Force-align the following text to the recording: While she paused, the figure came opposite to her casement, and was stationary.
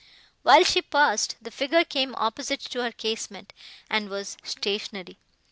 While 0.41 0.63
she 0.63 0.81
paused, 0.81 1.35
the 1.39 1.51
figure 1.51 1.85
came 1.85 2.15
opposite 2.15 2.61
to 2.61 2.81
her 2.81 2.91
casement, 2.91 3.53
and 3.87 4.09
was 4.09 4.35
stationary. 4.41 5.19